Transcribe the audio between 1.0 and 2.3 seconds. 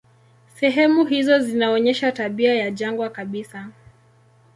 hizo zinaonyesha